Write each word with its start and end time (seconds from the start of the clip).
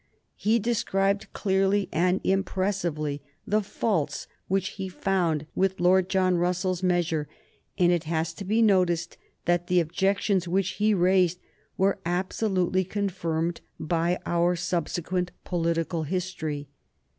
He 0.35 0.57
described 0.57 1.31
clearly 1.31 1.87
and 1.91 2.21
impressively 2.23 3.21
the 3.45 3.61
faults 3.61 4.27
which 4.47 4.69
he 4.69 4.89
found 4.89 5.45
with 5.53 5.79
Lord 5.79 6.09
John 6.09 6.37
Russell's 6.37 6.81
measure; 6.81 7.27
and 7.77 7.91
it 7.91 8.05
has 8.05 8.33
to 8.33 8.43
be 8.43 8.63
noticed 8.63 9.19
that 9.45 9.67
the 9.67 9.79
objections 9.79 10.47
which 10.47 10.69
he 10.69 10.95
raised 10.95 11.37
were 11.77 11.99
absolutely 12.03 12.83
confirmed 12.83 13.61
by 13.79 14.17
our 14.25 14.55
subsequent 14.55 15.29
political 15.43 16.01
history. 16.01 16.67